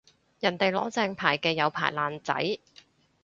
[0.39, 2.57] 人哋攞正牌嘅有牌爛仔